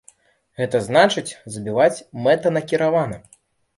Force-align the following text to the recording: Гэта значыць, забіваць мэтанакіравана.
Гэта 0.61 0.79
значыць, 0.87 1.37
забіваць 1.57 2.03
мэтанакіравана. 2.29 3.25